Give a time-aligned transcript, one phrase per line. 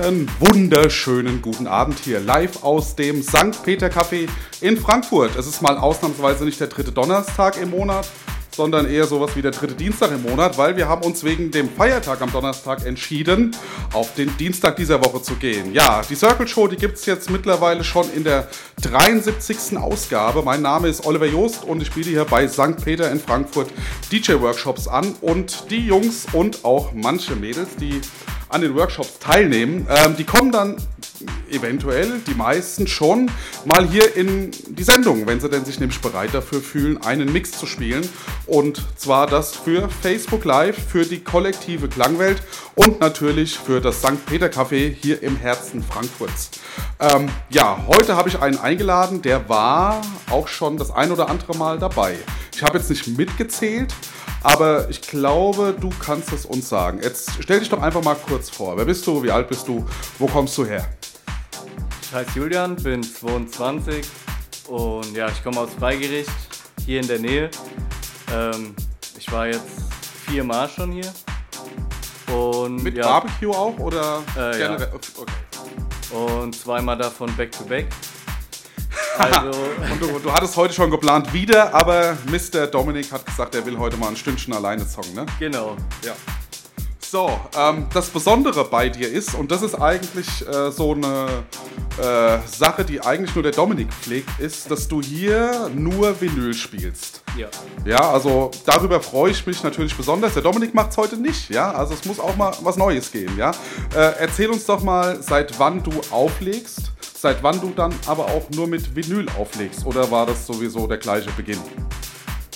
[0.00, 3.62] Einen wunderschönen guten Abend hier live aus dem St.
[3.62, 4.28] Peter Café
[4.60, 5.36] in Frankfurt.
[5.36, 8.08] Es ist mal ausnahmsweise nicht der dritte Donnerstag im Monat,
[8.50, 11.68] sondern eher sowas wie der dritte Dienstag im Monat, weil wir haben uns wegen dem
[11.68, 13.54] Feiertag am Donnerstag entschieden,
[13.92, 15.72] auf den Dienstag dieser Woche zu gehen.
[15.72, 18.48] Ja, die Circle Show, die gibt es jetzt mittlerweile schon in der
[18.82, 19.78] 73.
[19.78, 20.42] Ausgabe.
[20.42, 22.82] Mein Name ist Oliver Joost und ich biete hier bei St.
[22.82, 23.70] Peter in Frankfurt
[24.10, 28.00] DJ-Workshops an und die Jungs und auch manche Mädels, die
[28.54, 30.76] an den Workshops teilnehmen, ähm, die kommen dann
[31.50, 33.30] eventuell, die meisten schon,
[33.64, 37.52] mal hier in die Sendung, wenn sie denn sich nämlich bereit dafür fühlen, einen Mix
[37.52, 38.06] zu spielen.
[38.46, 42.42] Und zwar das für Facebook Live, für die kollektive Klangwelt
[42.74, 44.26] und natürlich für das St.
[44.26, 46.50] Peter Café hier im Herzen Frankfurts.
[46.98, 51.56] Ähm, ja, heute habe ich einen eingeladen, der war auch schon das ein oder andere
[51.56, 52.16] Mal dabei.
[52.54, 53.94] Ich habe jetzt nicht mitgezählt,
[54.42, 57.00] aber ich glaube, du kannst es uns sagen.
[57.02, 58.76] Jetzt stell dich doch einfach mal kurz vor.
[58.76, 59.22] Wer bist du?
[59.22, 59.86] Wie alt bist du?
[60.18, 60.86] Wo kommst du her?
[62.14, 64.06] Ich heiße Julian, bin 22
[64.68, 66.30] und ja, ich komme aus Freigericht,
[66.86, 67.50] hier in der Nähe.
[68.32, 68.76] Ähm,
[69.18, 69.92] ich war jetzt
[70.24, 71.12] viermal schon hier.
[72.32, 74.74] Und, Mit ja, Barbecue auch oder Äh, ja.
[74.74, 76.14] Okay.
[76.16, 77.86] und zweimal davon back to back.
[79.18, 82.68] Also, Und du, du hattest heute schon geplant wieder, aber Mr.
[82.68, 85.26] Dominik hat gesagt, er will heute mal ein Stündchen alleine zocken, ne?
[85.40, 85.76] genau.
[86.04, 86.12] Ja.
[87.10, 91.44] So, ähm, das Besondere bei dir ist, und das ist eigentlich äh, so eine
[91.98, 97.22] äh, Sache, die eigentlich nur der Dominik pflegt, ist, dass du hier nur Vinyl spielst.
[97.36, 97.48] Ja.
[97.84, 100.34] Ja, also darüber freue ich mich natürlich besonders.
[100.34, 101.72] Der Dominik macht es heute nicht, ja.
[101.72, 103.52] Also es muss auch mal was Neues geben, ja.
[103.94, 108.50] Äh, erzähl uns doch mal, seit wann du auflegst, seit wann du dann aber auch
[108.50, 109.86] nur mit Vinyl auflegst.
[109.86, 111.60] Oder war das sowieso der gleiche Beginn?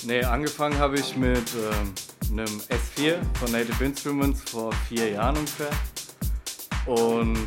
[0.05, 1.93] Nee, angefangen habe ich mit ähm,
[2.31, 5.71] einem S4 von Native Instruments vor vier Jahren ungefähr.
[6.87, 7.39] Und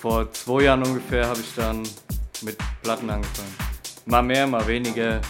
[0.00, 1.82] vor zwei Jahren ungefähr habe ich dann
[2.42, 3.54] mit Platten angefangen.
[4.06, 5.20] Mal mehr, mal weniger.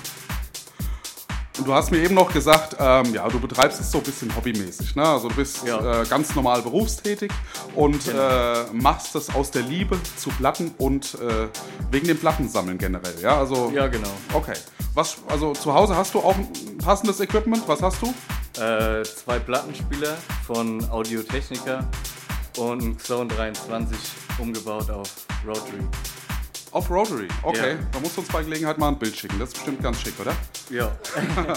[1.58, 4.34] Und du hast mir eben noch gesagt, ähm, ja, du betreibst es so ein bisschen
[4.36, 4.94] hobbymäßig.
[4.94, 5.02] Ne?
[5.08, 6.02] Also du bist Ja.
[6.02, 7.32] äh, ganz normal berufstätig
[7.74, 11.48] und äh, machst das aus der Liebe zu Platten und äh,
[11.90, 13.14] wegen dem Plattensammeln generell.
[13.22, 14.10] Ja, also Ja, genau.
[14.34, 14.52] okay.
[14.92, 17.62] Was, also zu Hause hast du auch ein passendes Equipment?
[17.66, 18.12] Was hast du?
[18.58, 21.84] Äh, zwei Plattenspieler von Audio Technica
[22.56, 23.98] und ein Xone 23
[24.38, 25.82] umgebaut auf Rotary.
[26.72, 27.28] Auf Rotary.
[27.42, 27.78] Okay, Ja.
[27.92, 29.38] da musst du uns bei Gelegenheit mal ein Bild schicken.
[29.38, 30.32] Das ist bestimmt ganz schick, oder?
[30.70, 30.90] Ja.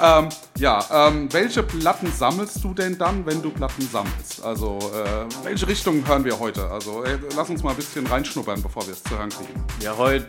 [0.00, 4.42] Ähm, ja, ähm, welche Platten sammelst du denn dann, wenn du Platten sammelst?
[4.42, 6.68] Also, äh, welche Richtung hören wir heute?
[6.68, 9.62] Also, äh, lass uns mal ein bisschen reinschnuppern, bevor wir es zu hören kriegen.
[9.80, 10.26] Ja, heute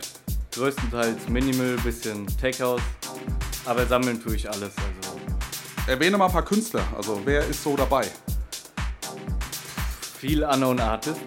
[0.54, 2.82] größtenteils Minimal, bisschen Tech House.
[3.64, 4.70] Aber sammeln tue ich alles.
[4.76, 5.18] Also
[5.86, 6.82] Erwähne mal ein paar Künstler.
[6.96, 8.06] Also, wer ist so dabei?
[10.18, 11.20] viel Unknown Artist.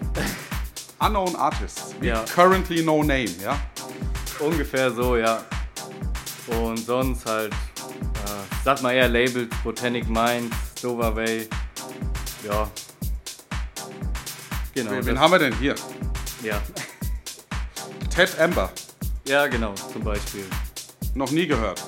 [0.98, 1.94] Unknown Artists.
[2.00, 2.24] Ja.
[2.34, 3.56] Currently no name, ja?
[4.40, 5.40] Ungefähr so, ja.
[6.48, 11.48] Und sonst halt, äh, sag mal eher Labels, Botanic Minds, Dover Way.
[12.44, 12.68] Ja.
[14.74, 14.90] Genau.
[14.90, 15.76] Wen, wen haben wir denn hier?
[16.42, 16.60] Ja.
[18.12, 18.70] Ted Amber.
[19.28, 20.44] ja, genau, zum Beispiel.
[21.14, 21.80] Noch nie gehört.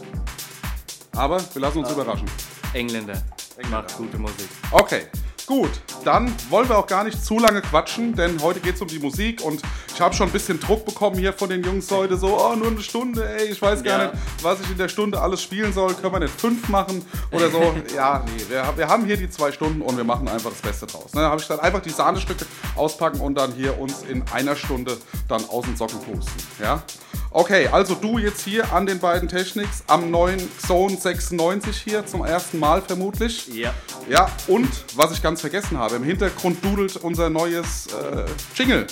[1.16, 1.92] Aber wir lassen uns Ah.
[1.92, 2.28] überraschen.
[2.74, 3.20] Engländer.
[3.56, 3.82] Engländer.
[3.82, 4.48] Macht gute Musik.
[4.70, 5.02] Okay,
[5.46, 5.70] gut.
[6.04, 8.98] Dann wollen wir auch gar nicht zu lange quatschen, denn heute geht es um die
[8.98, 9.60] Musik und
[9.94, 12.16] ich habe schon ein bisschen Druck bekommen hier von den Jungs heute.
[12.16, 14.04] So, oh, nur eine Stunde, ey, ich weiß gar Ja.
[14.12, 15.92] nicht, was ich in der Stunde alles spielen soll.
[15.94, 17.74] Können wir nicht fünf machen oder so?
[17.94, 20.86] ja, nee, wir, wir haben hier die zwei Stunden und wir machen einfach das Beste
[20.86, 21.12] draus.
[21.12, 22.46] Ne, da habe ich dann einfach die Sahnestücke
[22.76, 24.96] auspacken und dann hier uns in einer Stunde
[25.28, 26.32] dann aus den Socken pusten.
[26.62, 26.82] Ja?
[27.32, 32.24] Okay, also du jetzt hier an den beiden Technics am neuen Zone 96 hier zum
[32.24, 33.46] ersten Mal vermutlich.
[33.54, 33.72] Ja.
[34.08, 38.86] Ja, und was ich ganz vergessen habe, im Hintergrund dudelt unser neues äh, Jingle.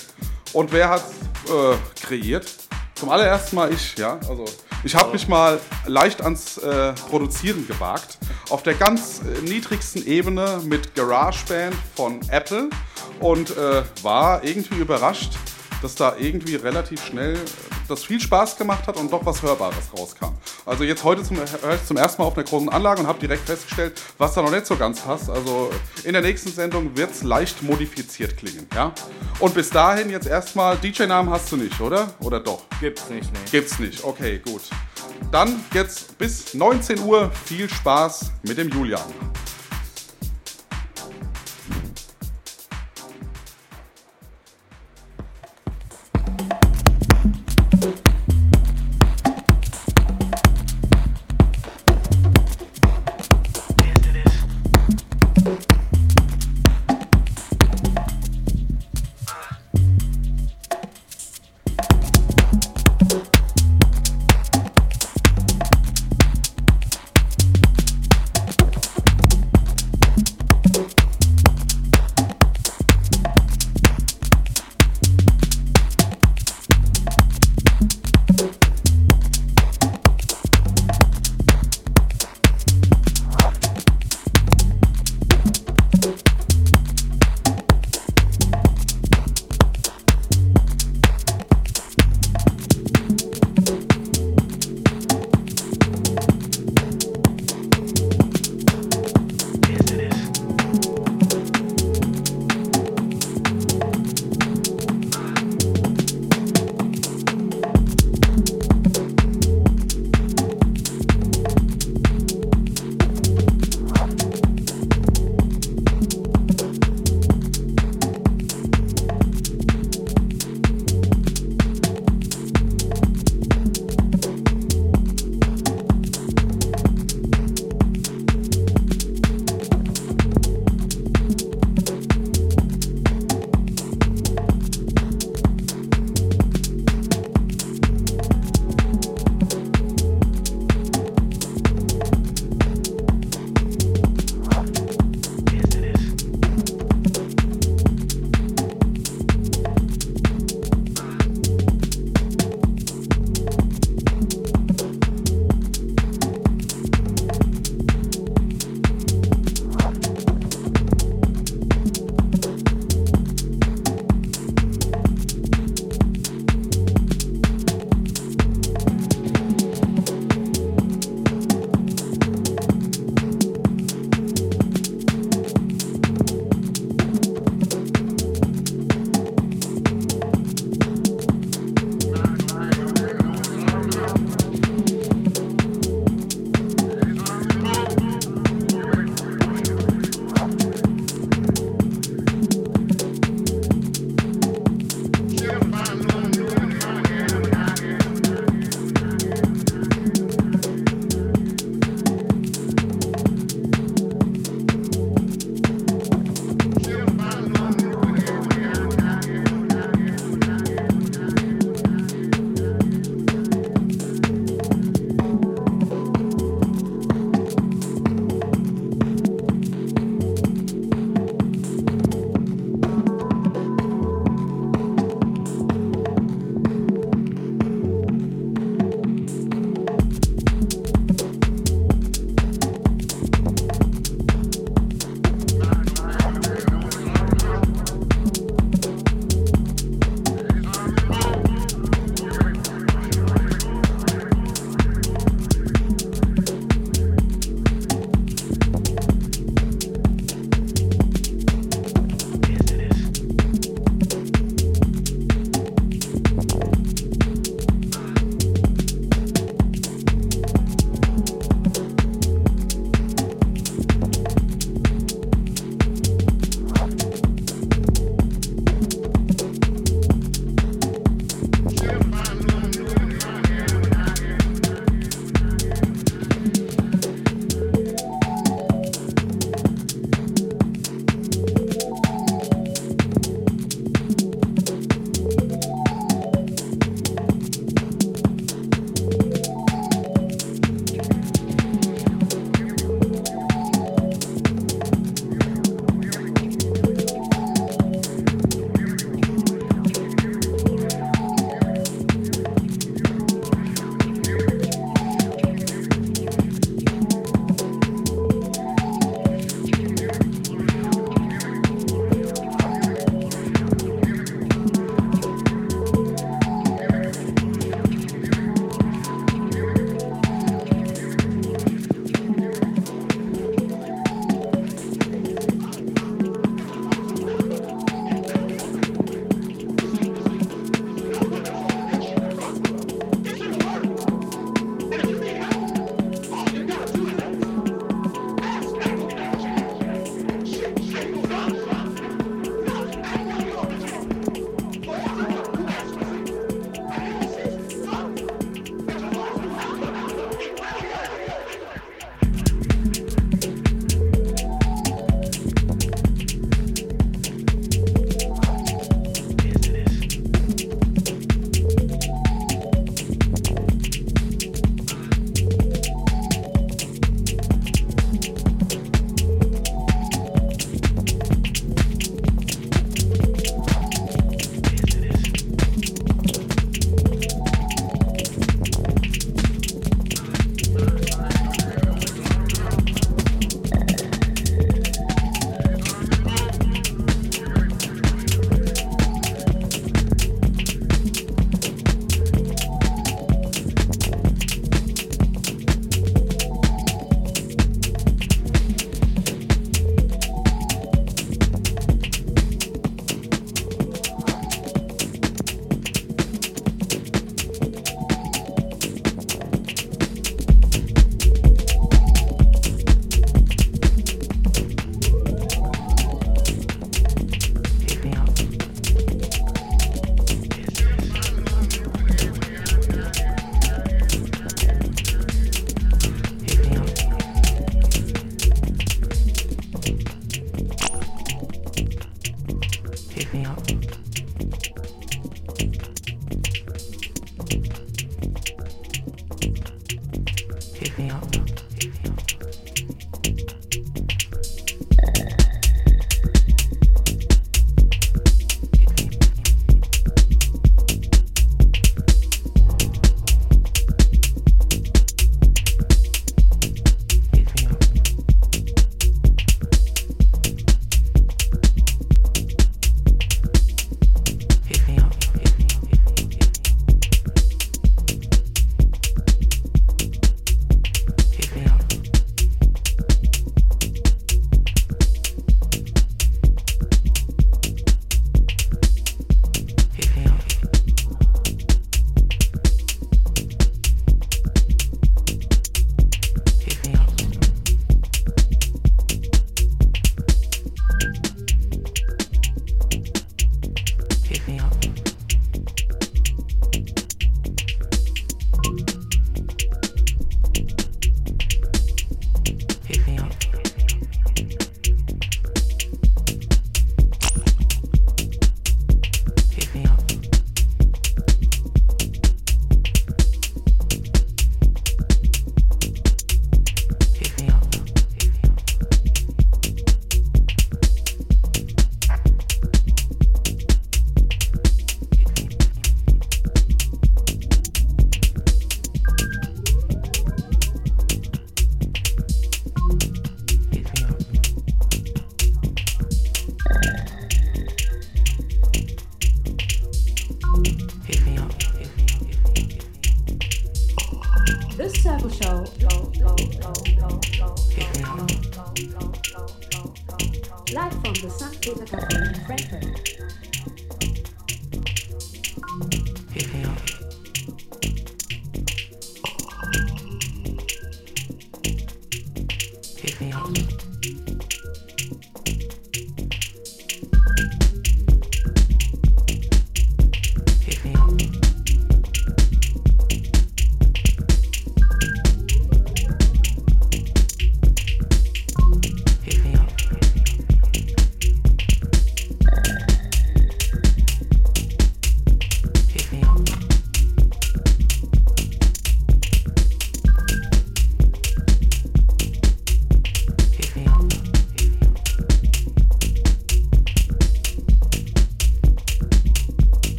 [0.53, 1.05] Und wer hat
[1.47, 2.47] äh, kreiert?
[2.95, 4.19] Zum allerersten Mal ich, ja.
[4.29, 4.45] Also
[4.85, 8.19] ich habe mich mal leicht ans äh, Produzieren gewagt.
[8.51, 12.71] Auf der ganz äh, niedrigsten Ebene mit GarageBand von Apple
[13.21, 15.35] und äh, war irgendwie überrascht,
[15.83, 17.39] dass da irgendwie relativ schnell
[17.89, 20.35] das viel Spaß gemacht hat und doch was Hörbares rauskam.
[20.67, 21.39] Also jetzt heute zum,
[21.87, 24.67] zum ersten Mal auf einer großen Anlage und habe direkt festgestellt, was da noch nicht
[24.67, 25.31] so ganz passt.
[25.31, 25.71] Also
[26.05, 28.67] in der nächsten Sendung wird es leicht modifiziert klingen.
[28.75, 28.93] Ja?
[29.39, 32.09] Und bis dahin jetzt erstmal, DJ-Namen hast du nicht, oder?
[32.21, 32.63] Oder doch?
[32.81, 33.39] Gibt's nicht, nee.
[33.51, 34.05] Gibt's nicht.
[34.05, 34.63] Okay, gut.
[35.31, 39.03] Dann jetzt bis 19 Uhr viel Spaß mit dem Julian.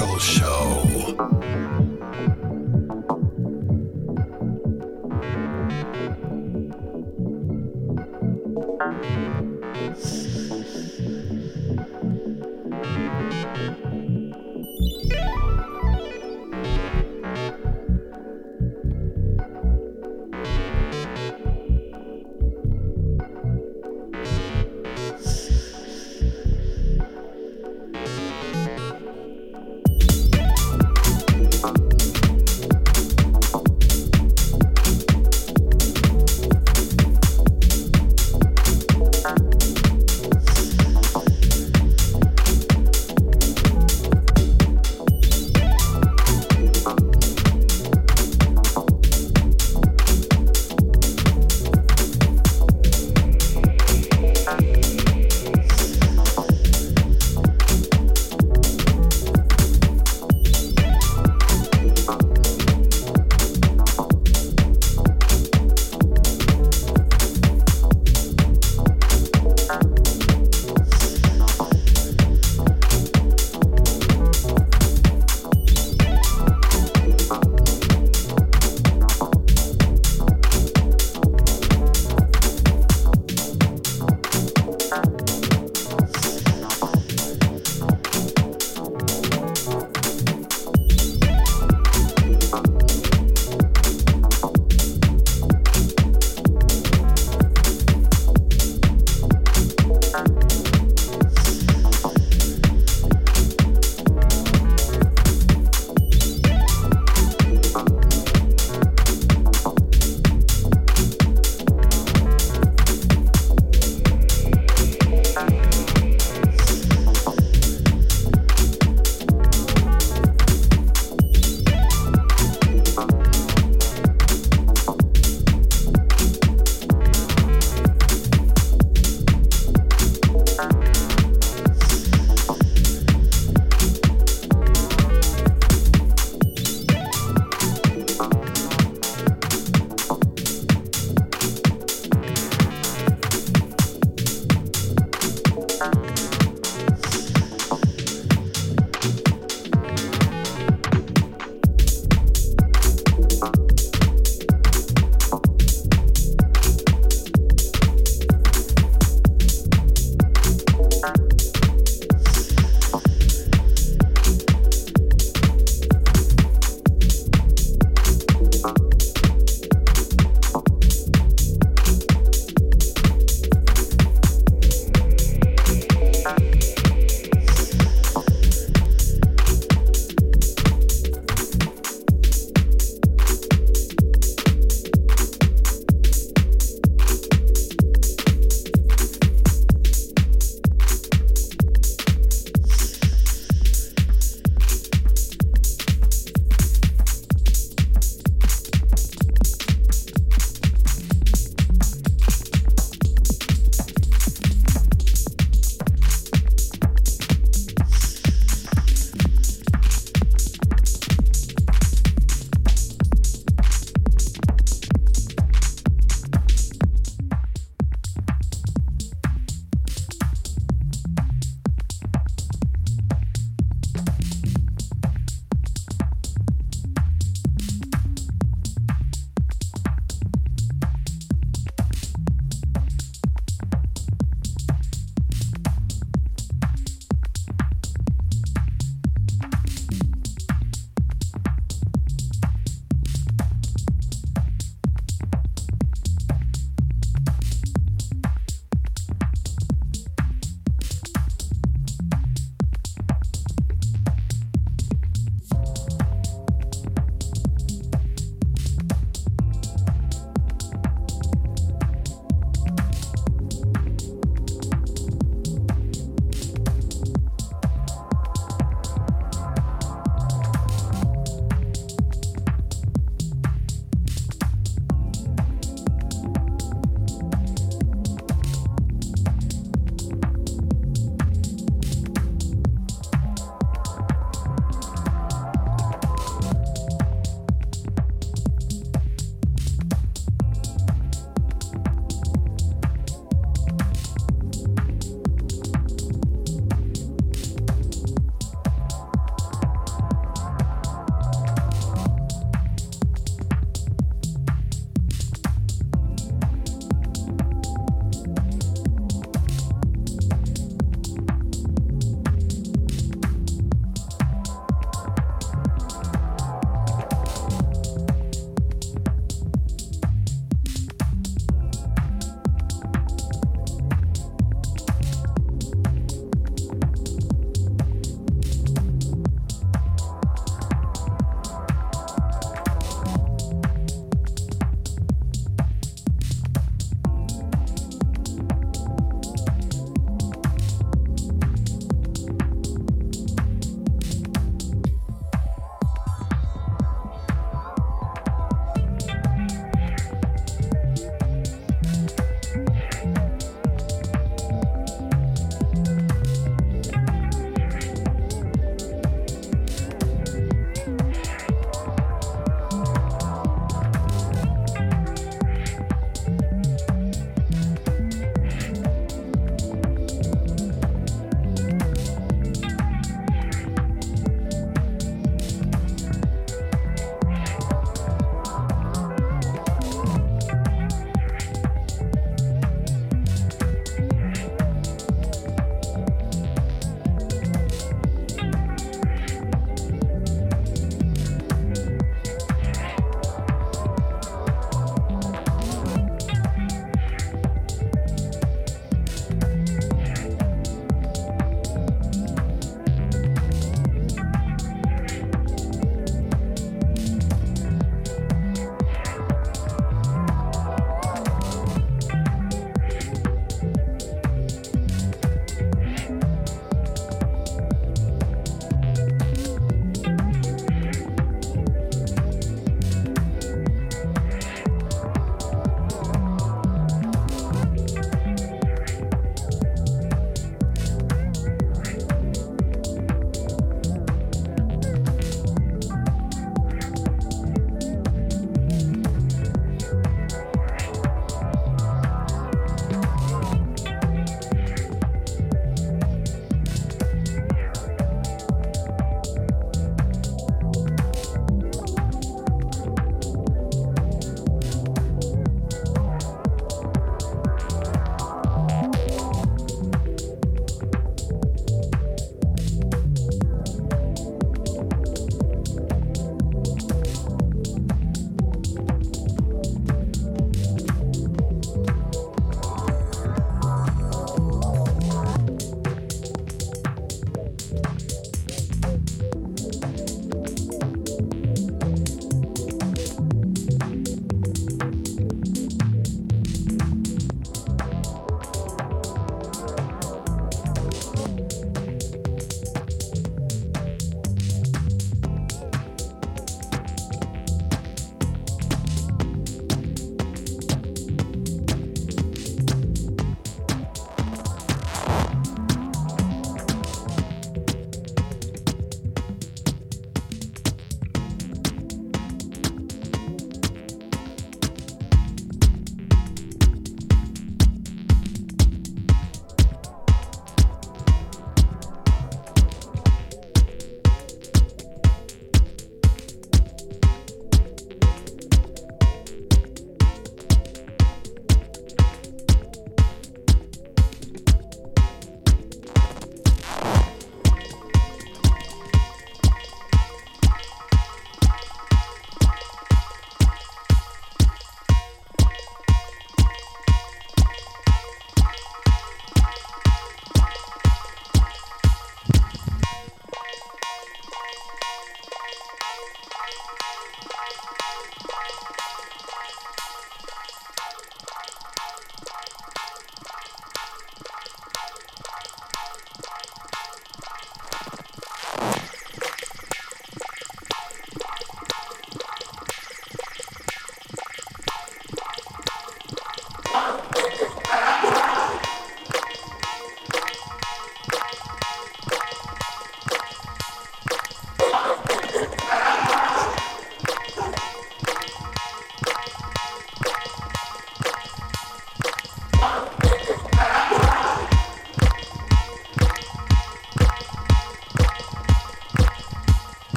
[0.00, 0.39] Michael Show.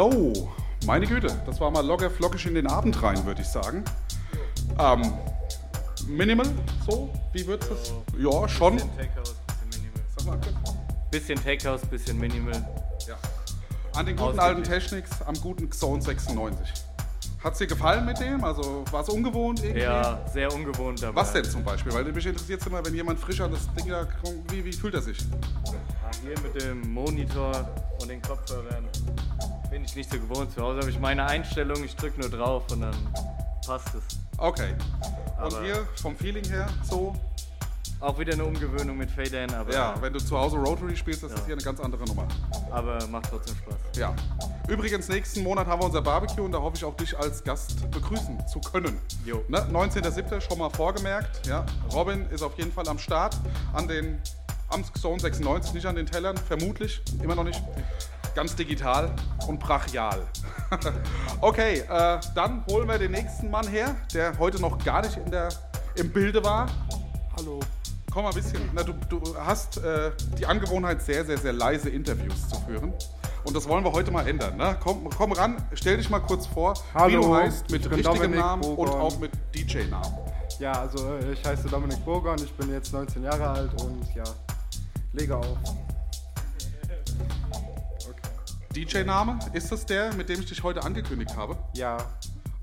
[0.00, 0.32] Yo,
[0.86, 3.84] meine Güte, das war mal locker flockig in den Abend rein, würde ich sagen.
[4.78, 5.12] Ähm,
[6.06, 6.46] minimal,
[6.88, 7.92] so, wie wird es?
[8.18, 8.76] Ja, schon.
[8.76, 10.02] Bisschen Tech House, bisschen Minimal.
[10.16, 10.38] Sag mal.
[11.10, 12.66] Bisschen Tech House, bisschen Minimal.
[13.06, 13.18] Ja.
[13.94, 16.72] An den guten alten Technics, am guten Xone 96.
[17.44, 18.42] Hat es dir gefallen mit dem?
[18.42, 19.82] Also war es ungewohnt irgendwie?
[19.82, 21.16] Ja, sehr ungewohnt, aber.
[21.20, 21.92] Was denn zum Beispiel?
[21.92, 24.72] Weil mich interessiert es immer, wenn jemand frisch an das Ding da kommt, wie, wie
[24.72, 25.18] fühlt er sich?
[25.66, 27.68] Ah, Hier mit dem Monitor
[28.00, 28.88] und den Kopfhörern
[29.70, 30.52] bin ich nicht so gewohnt.
[30.52, 32.94] Zu Hause habe ich meine Einstellung, ich drücke nur drauf und dann
[33.66, 34.18] passt es.
[34.36, 34.74] Okay.
[35.36, 37.14] Und Aber- hier vom Feeling her so?
[38.00, 41.32] Auch wieder eine Umgewöhnung mit Fade-In, aber, Ja, wenn du zu Hause Rotary spielst, das
[41.32, 41.44] ist Ja.
[41.46, 42.26] hier eine ganz andere Nummer.
[42.70, 43.74] aber macht trotzdem Spaß.
[43.98, 44.14] Ja.
[44.68, 47.90] Übrigens, nächsten Monat haben wir unser Barbecue und da hoffe ich auch dich als Gast
[47.90, 48.98] begrüßen zu können.
[49.26, 49.44] Jo.
[49.48, 49.66] Ne?
[49.70, 50.40] 19.07.
[50.40, 51.46] schon mal vorgemerkt.
[51.46, 51.66] Ja.
[51.92, 53.36] Robin ist auf jeden Fall am Start
[53.74, 54.18] an den
[54.70, 57.60] am Zone 96, nicht an den Tellern, vermutlich, immer noch nicht.
[58.34, 59.10] Ganz digital
[59.48, 60.20] und brachial.
[61.40, 65.30] okay, äh, dann holen wir den nächsten Mann her, der heute noch gar nicht in
[65.30, 65.48] der,
[65.96, 66.68] im Bilde war.
[67.36, 67.60] Hallo.
[68.10, 68.60] Komm mal ein bisschen.
[68.72, 72.92] Na, du, du hast äh, die Angewohnheit, sehr, sehr, sehr leise Interviews zu führen.
[73.44, 74.56] Und das wollen wir heute mal ändern.
[74.56, 74.76] Ne?
[74.80, 78.38] Komm, komm ran, stell dich mal kurz vor, wie Hallo, du heißt, mit richtigem Dominik
[78.38, 79.00] Namen und Bogon.
[79.00, 80.18] auch mit DJ-Namen.
[80.58, 84.04] Ja, also äh, ich heiße Dominik Burger und ich bin jetzt 19 Jahre alt und
[84.14, 84.24] ja,
[85.12, 85.56] lege auf.
[88.74, 91.56] DJ-Name, ist das der, mit dem ich dich heute angekündigt habe?
[91.74, 91.96] Ja,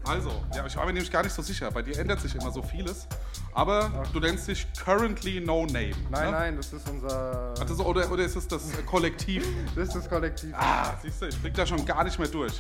[0.06, 1.70] Also, ja, ich war mir nämlich gar nicht so sicher.
[1.70, 3.08] Bei dir ändert sich immer so vieles.
[3.54, 5.92] Aber du nennst dich Currently No Name.
[6.10, 6.32] nein, ne?
[6.32, 7.54] nein, das ist unser.
[7.60, 9.46] Ach, das, oder, oder ist es das äh, Kollektiv?
[9.76, 10.54] Das ist das Kollektiv.
[10.58, 12.54] Ah, siehst du, ich blick da schon gar nicht mehr durch.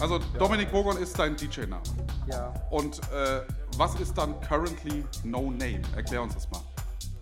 [0.00, 1.82] Also, Dominik Bogon ist dein DJ-Name.
[2.28, 3.40] Ja, Und äh,
[3.76, 5.82] was ist dann currently no name?
[5.96, 6.60] Erklär uns das mal.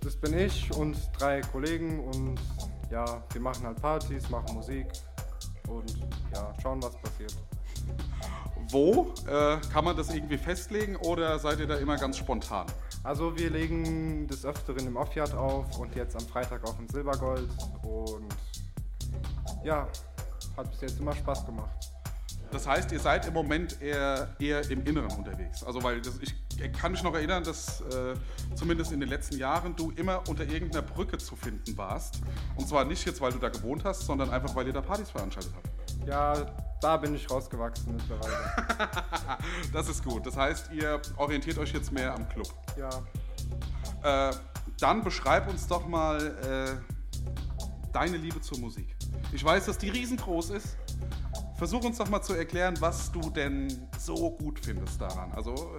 [0.02, 2.38] das bin ich und drei Kollegen und
[2.90, 4.86] ja, wir machen halt Partys, machen Musik
[5.68, 5.98] und
[6.32, 7.34] ja, schauen, was passiert.
[8.70, 9.12] Wo?
[9.26, 12.66] Äh, kann man das irgendwie festlegen oder seid ihr da immer ganz spontan?
[13.02, 17.48] Also wir legen des Öfteren im Offyard auf und jetzt am Freitag auch im Silbergold
[17.82, 18.34] und
[19.62, 19.86] ja,
[20.56, 21.93] hat bis jetzt immer Spaß gemacht.
[22.54, 25.64] Das heißt, ihr seid im Moment eher, eher im Inneren unterwegs.
[25.64, 28.14] Also, weil das, ich kann mich noch erinnern, dass äh,
[28.54, 32.20] zumindest in den letzten Jahren du immer unter irgendeiner Brücke zu finden warst.
[32.54, 35.10] Und zwar nicht jetzt, weil du da gewohnt hast, sondern einfach, weil ihr da Partys
[35.10, 36.08] veranstaltet habt.
[36.08, 36.46] Ja,
[36.80, 38.36] da bin ich rausgewachsen mittlerweile.
[39.72, 40.24] Das ist gut.
[40.24, 42.54] Das heißt, ihr orientiert euch jetzt mehr am Club.
[42.78, 44.32] Ja, Äh,
[44.78, 46.94] dann beschreib uns doch mal äh,
[47.92, 48.94] deine Liebe zur Musik.
[49.32, 50.76] Ich weiß, dass die riesengroß ist.
[51.56, 55.32] Versuch uns doch mal zu erklären, was du denn so gut findest daran.
[55.32, 55.76] Also,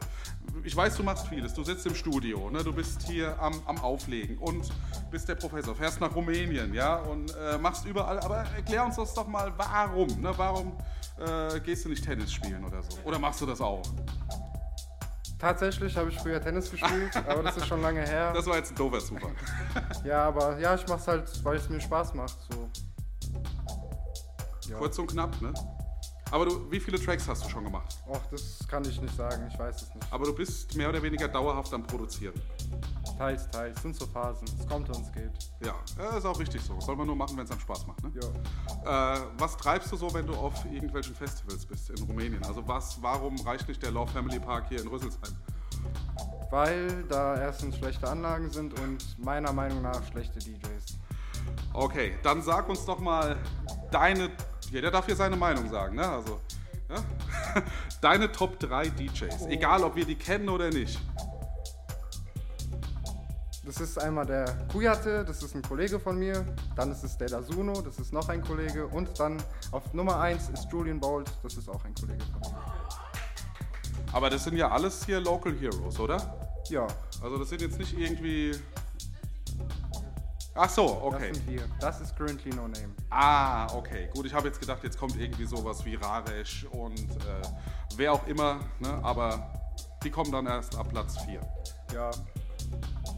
[0.63, 1.53] ich weiß, du machst vieles.
[1.53, 2.63] Du sitzt im Studio, ne?
[2.63, 4.69] du bist hier am, am Auflegen und
[5.11, 8.19] bist der Professor, fährst nach Rumänien, ja, und äh, machst überall.
[8.19, 10.21] Aber erklär uns das doch mal, warum?
[10.21, 10.31] Ne?
[10.37, 10.73] Warum
[11.19, 12.97] äh, gehst du nicht Tennis spielen oder so?
[13.03, 13.83] Oder machst du das auch?
[15.45, 18.33] tatsächlich habe ich früher Tennis gespielt, aber das ist schon lange her.
[18.33, 19.31] Das war jetzt ein doofer Zufall.
[20.03, 22.37] Ja, aber ja, ich mach's halt, weil es mir Spaß macht.
[22.51, 22.69] So.
[24.69, 24.77] Ja.
[24.77, 25.53] Kurz und knapp, ne?
[26.31, 27.97] Aber du, wie viele Tracks hast du schon gemacht?
[28.07, 30.11] Och, das kann ich nicht sagen, ich weiß es nicht.
[30.11, 32.33] Aber du bist mehr oder weniger dauerhaft am Produzieren.
[33.17, 34.47] Teils, teils, sind so Phasen.
[34.59, 35.31] Es kommt und es geht.
[35.63, 35.75] Ja,
[36.17, 36.79] ist auch richtig so.
[36.81, 38.03] Soll man nur machen, wenn es einem Spaß macht.
[38.03, 38.11] Ne?
[38.85, 39.15] Ja.
[39.15, 42.43] Äh, was treibst du so, wenn du auf irgendwelchen Festivals bist in Rumänien?
[42.43, 45.35] Also was, warum reicht nicht der Love Family Park hier in Rüsselsheim?
[46.49, 50.97] Weil da erstens schlechte Anlagen sind und meiner Meinung nach schlechte DJs.
[51.73, 53.37] Okay, dann sag uns doch mal
[53.91, 54.31] deine.
[54.71, 56.07] Jeder darf hier seine Meinung sagen, ne?
[56.07, 56.39] Also,
[56.89, 57.63] ja?
[58.01, 59.47] deine Top 3 DJs.
[59.47, 60.99] Egal, ob wir die kennen oder nicht.
[63.65, 66.45] Das ist einmal der Kujate, das ist ein Kollege von mir.
[66.75, 68.85] Dann ist es der Dasuno, das ist noch ein Kollege.
[68.85, 69.41] Und dann
[69.71, 72.63] auf Nummer 1 ist Julian Bolt, das ist auch ein Kollege von mir.
[74.13, 76.17] Aber das sind ja alles hier Local Heroes, oder?
[76.69, 76.87] Ja,
[77.21, 78.51] Also das sind jetzt nicht irgendwie.
[80.57, 81.33] Ach so, das okay.
[81.33, 81.61] sind wir.
[81.81, 82.95] Das ist currently no name.
[83.09, 84.07] Ah, okay.
[84.13, 87.41] Gut, ich habe jetzt gedacht, jetzt kommt irgendwie sowas wie Raresh und äh,
[87.97, 88.99] wer auch immer, ne?
[89.03, 89.51] aber
[90.03, 91.41] Die kommen dann erst ab Platz 4.
[91.93, 92.11] Ja,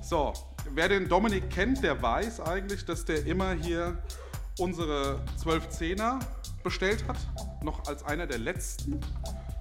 [0.01, 0.33] So,
[0.71, 4.01] wer den Dominik kennt, der weiß eigentlich, dass der immer hier
[4.57, 6.19] unsere 12-10er
[6.63, 7.17] bestellt hat.
[7.61, 8.99] Noch als einer der letzten.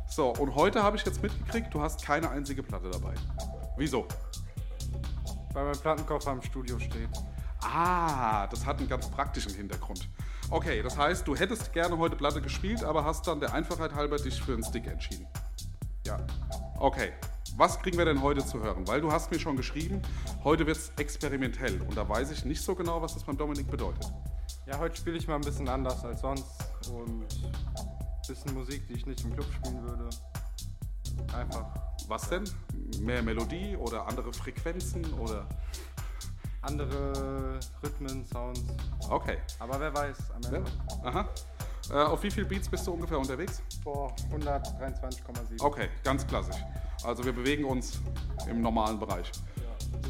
[0.09, 3.12] So, und heute habe ich jetzt mitgekriegt, du hast keine einzige Platte dabei.
[3.77, 4.07] Wieso?
[5.57, 7.09] weil mein Plattenkoffer im Studio steht.
[7.67, 10.09] Ah, das hat einen ganz praktischen Hintergrund.
[10.51, 14.17] Okay, das heißt, du hättest gerne heute Platte gespielt, aber hast dann der Einfachheit halber
[14.17, 15.27] dich für einen Stick entschieden.
[16.07, 16.19] Ja,
[16.79, 17.12] Okay,
[17.57, 18.87] was kriegen wir denn heute zu hören?
[18.87, 20.03] Weil du hast mir schon geschrieben,
[20.45, 23.71] heute wird es experimentell und da weiß ich nicht so genau, was das beim Dominik
[23.71, 24.12] bedeutet.
[24.67, 26.45] ja heute spiele ich mal ein bisschen anders als sonst
[26.91, 27.27] und ein
[28.29, 30.11] bisschen Musik, die ich nicht im Club spielen würde.
[31.35, 31.64] Einfach
[32.09, 32.45] Was denn?
[33.01, 35.49] Mehr Melodie oder andere Frequenzen oder...
[36.67, 38.62] andere Rhythmen, Sounds.
[39.09, 39.39] Okay.
[39.59, 40.59] Aber wer weiß, am Ja.
[40.59, 40.71] Ende.
[41.05, 41.29] Aha.
[41.91, 43.62] Äh, auf wie viel Beats bist du ungefähr unterwegs?
[43.85, 45.62] Boah, 123,7.
[45.62, 46.57] Okay, ganz klassisch.
[47.05, 48.01] Also wir bewegen uns
[48.51, 49.31] im normalen Bereich.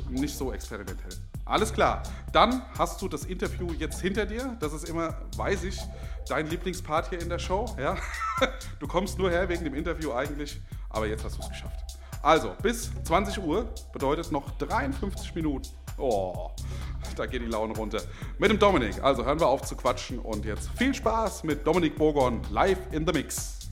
[0.08, 1.10] Nicht so experimentell.
[1.44, 2.02] Alles klar.
[2.32, 4.56] Dann hast du das Interview jetzt hinter dir.
[4.58, 5.78] Das ist immer, weiß ich,
[6.28, 7.66] dein Lieblingspart hier in der Show.
[7.78, 7.96] Ja?
[8.78, 11.78] Du kommst nur her wegen dem Interview eigentlich, aber jetzt hast du es geschafft.
[12.22, 15.68] Also, bis 20 Uhr bedeutet noch 53 Minuten.
[15.98, 16.50] Oh,
[17.16, 18.00] da geht die Laune runter.
[18.38, 19.02] Mit dem Dominik.
[19.02, 23.06] Also hören wir auf zu quatschen und jetzt viel Spaß mit Dominik Bogon live in
[23.06, 23.65] the Mix.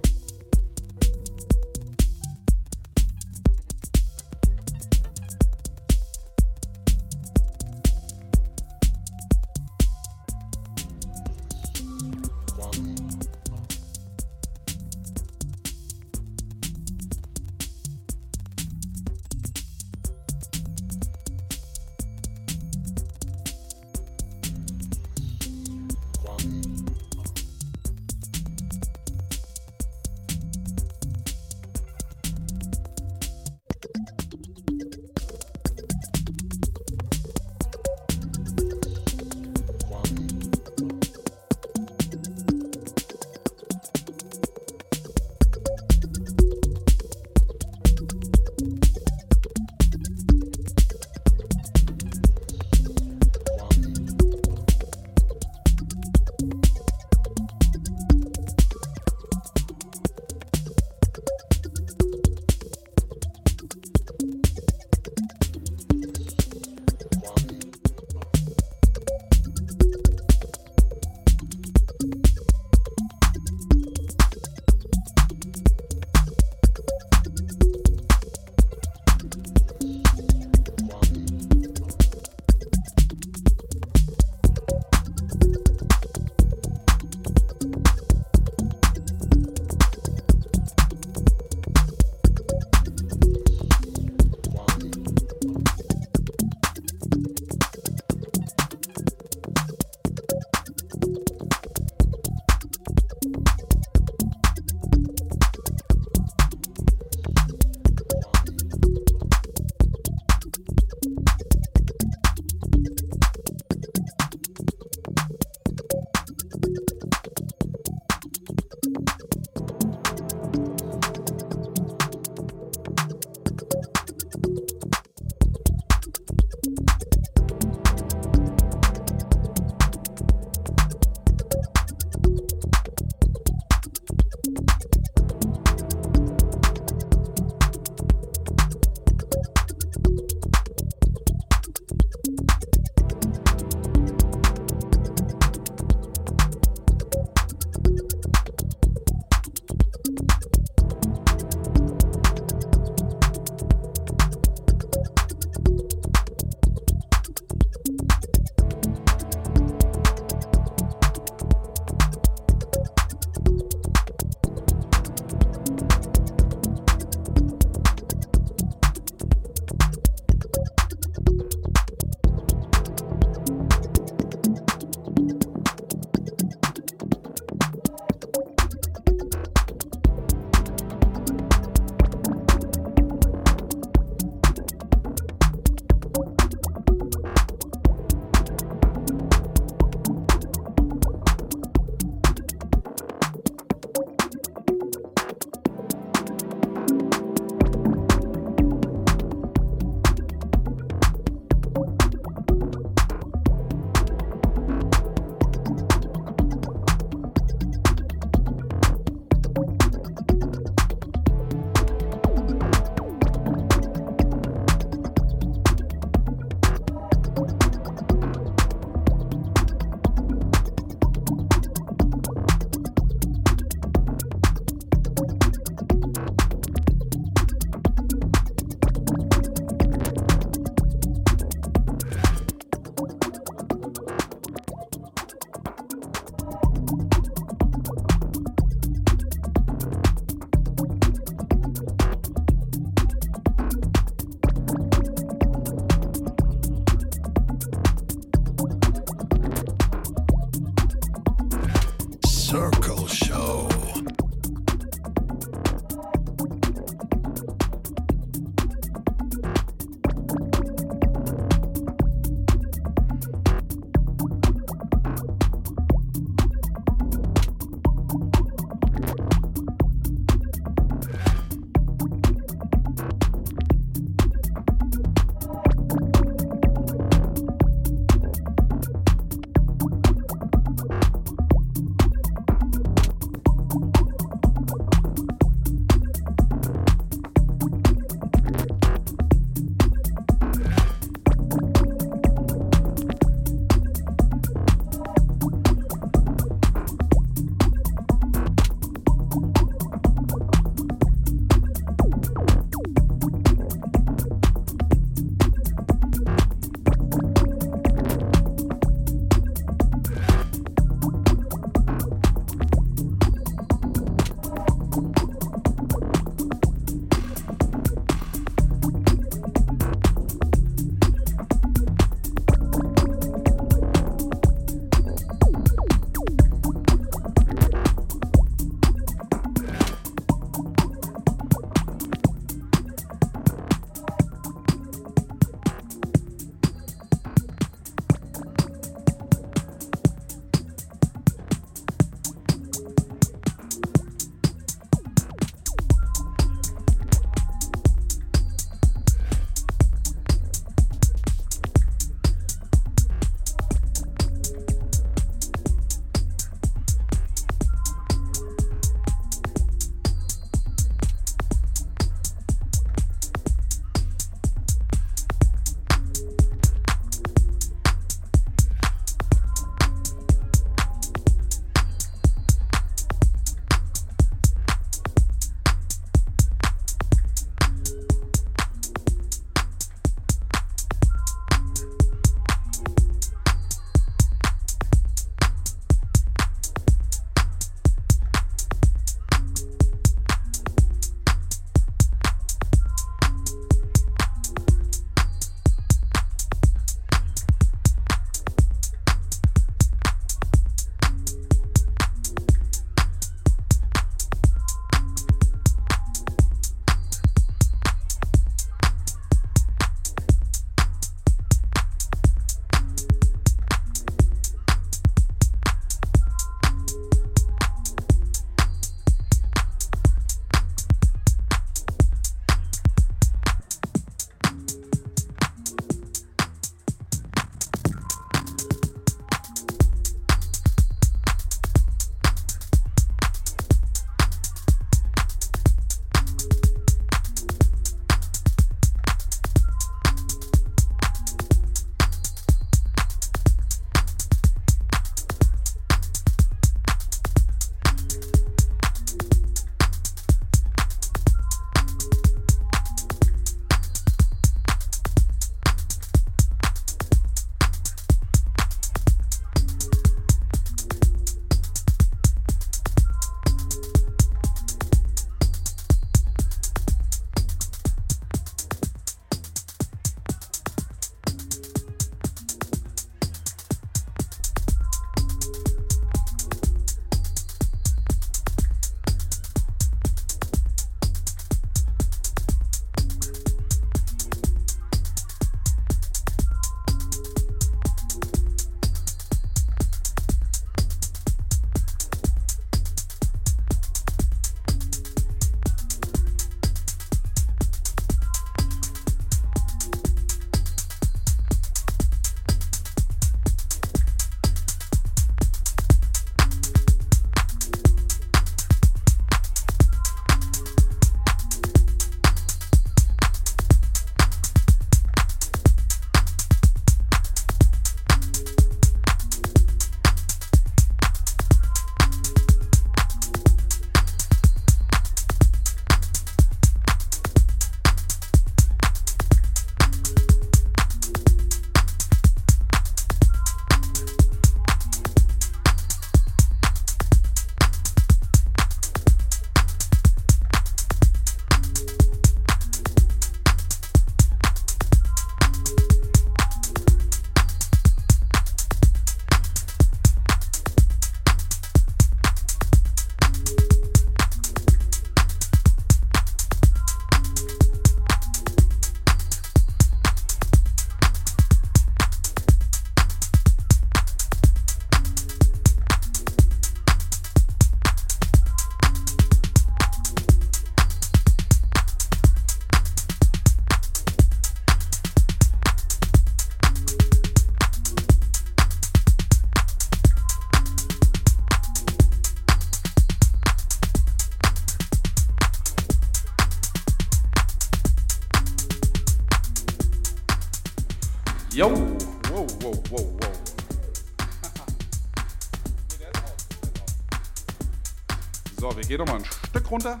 [598.96, 600.00] Gehen nochmal ein Stück runter,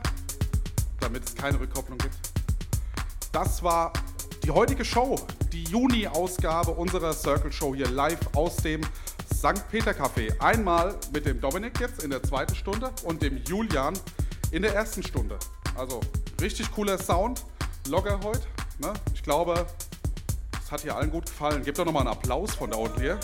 [1.00, 2.16] damit es keine Rückkopplung gibt.
[3.30, 3.92] Das war
[4.42, 5.16] die heutige Show,
[5.52, 8.80] die Juni-Ausgabe unserer Circle Show hier live aus dem
[9.34, 9.68] St.
[9.70, 10.40] Peter Café.
[10.40, 13.92] Einmal mit dem Dominik jetzt in der zweiten Stunde und dem Julian
[14.50, 15.38] in der ersten Stunde.
[15.76, 16.00] Also
[16.40, 17.44] richtig cooler Sound,
[17.88, 18.46] locker heute.
[18.78, 18.94] Ne?
[19.12, 19.66] Ich glaube,
[20.64, 21.62] es hat hier allen gut gefallen.
[21.62, 23.20] Gebt doch nochmal einen Applaus von da unten hier.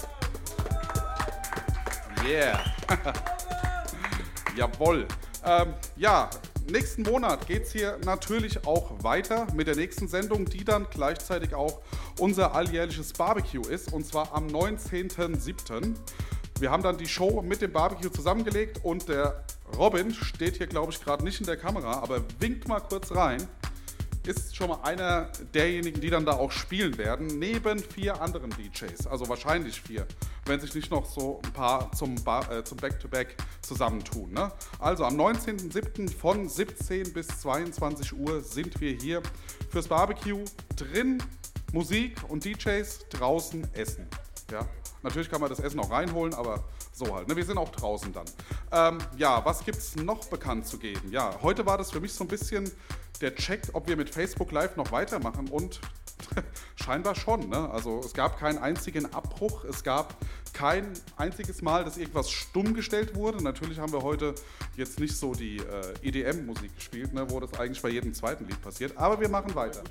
[2.29, 2.61] Yeah.
[4.55, 5.09] Jawohl.
[5.45, 6.31] Ähm, ja,
[6.71, 11.55] nächsten Monat geht es hier natürlich auch weiter mit der nächsten Sendung, die dann gleichzeitig
[11.55, 11.81] auch
[12.19, 15.95] unser alljährliches Barbecue ist, und zwar am 19.07.
[16.61, 19.45] Wir haben dann die Show mit dem Barbecue zusammengelegt und der
[19.77, 23.49] Robin steht hier, glaube ich, gerade nicht in der Kamera, aber winkt mal kurz rein
[24.27, 29.07] ist schon mal einer derjenigen, die dann da auch spielen werden, neben vier anderen DJs.
[29.07, 30.07] Also wahrscheinlich vier,
[30.47, 34.33] wenn sich nicht noch so ein paar zum, äh, Back-to-Back zusammentun.
[34.33, 34.53] Ne?
[34.79, 36.15] Also am 19.07.
[36.15, 39.23] von 17 bis 22 Uhr sind wir hier
[39.71, 40.45] fürs Barbecue.
[40.77, 41.23] Drin
[41.73, 44.07] Musik und DJs, draußen Essen.
[44.51, 44.69] Ja?
[45.03, 47.29] Natürlich kann man das Essen auch reinholen, aber so halt.
[47.29, 47.37] Ne?
[47.37, 48.27] Wir sind auch draußen dann.
[48.71, 51.11] Ähm, ja, was gibt es noch bekannt zu geben?
[51.11, 52.71] Ja, heute war das für mich so ein bisschen
[53.21, 55.81] der checkt, ob wir mit Facebook Live noch weitermachen und
[56.77, 57.49] scheinbar schon.
[57.49, 57.71] Ne?
[57.71, 60.17] Also es gab keinen einzigen Abbruch, es gab
[60.53, 63.43] kein einziges Mal, dass irgendwas stumm gestellt wurde.
[63.43, 64.35] Natürlich haben wir heute
[64.77, 68.61] jetzt nicht so die äh, EDM-Musik gespielt, ne, wo das eigentlich bei jedem zweiten Lied
[68.61, 69.83] passiert, aber wir machen weiter.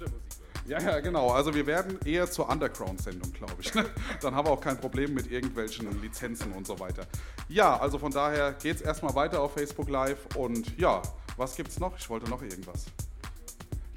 [0.71, 1.31] Ja, ja, genau.
[1.31, 3.73] Also wir werden eher zur Underground-Sendung, glaube ich.
[4.21, 7.05] Dann haben wir auch kein Problem mit irgendwelchen Lizenzen und so weiter.
[7.49, 11.01] Ja, also von daher geht es erstmal weiter auf Facebook Live und ja,
[11.35, 11.97] was gibt's noch?
[11.97, 12.85] Ich wollte noch irgendwas.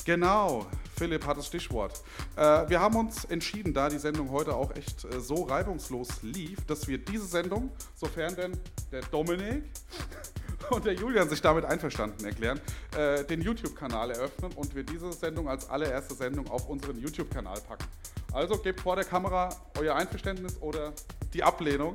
[0.04, 2.02] Genau, Philipp hat das Stichwort.
[2.34, 6.58] Äh, wir haben uns entschieden, da die Sendung heute auch echt äh, so reibungslos lief,
[6.66, 8.58] dass wir diese Sendung, sofern denn
[8.90, 9.62] der Dominik
[10.70, 12.60] und der Julian sich damit einverstanden erklären,
[12.96, 17.84] äh, den YouTube-Kanal eröffnen und wir diese Sendung als allererste Sendung auf unseren YouTube-Kanal packen.
[18.32, 20.92] Also gebt vor der Kamera euer Einverständnis oder
[21.32, 21.92] die Ablehnung.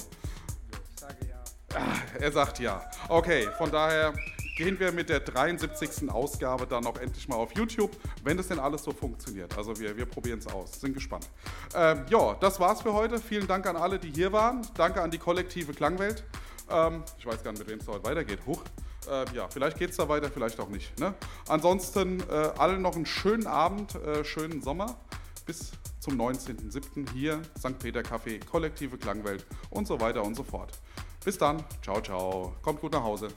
[0.71, 1.77] Ich sage ja.
[1.77, 2.89] Ah, er sagt ja.
[3.09, 4.13] Okay, von daher
[4.59, 6.09] gehen wir mit der 73.
[6.09, 7.91] Ausgabe dann auch endlich mal auf YouTube,
[8.23, 9.57] wenn das denn alles so funktioniert.
[9.57, 11.29] Also wir, wir probieren es aus, sind gespannt.
[11.73, 13.19] Ähm, ja, das war's für heute.
[13.19, 14.67] Vielen Dank an alle, die hier waren.
[14.75, 16.25] Danke an die kollektive Klangwelt.
[16.69, 18.39] Ähm, ich weiß gar nicht, mit wem es heute weitergeht.
[18.45, 18.61] Huch.
[19.09, 20.97] Äh, ja, vielleicht geht es da weiter, vielleicht auch nicht.
[20.99, 21.13] Ne?
[21.47, 24.97] Ansonsten äh, allen noch einen schönen Abend, äh, schönen Sommer.
[25.45, 27.11] Bis zum 19.07.
[27.11, 27.79] hier, St.
[27.79, 30.71] Peter Café, kollektive Klangwelt und so weiter und so fort.
[31.23, 31.63] Bis dann.
[31.81, 32.55] Ciao, ciao.
[32.61, 33.29] Kommt gut nach Hause.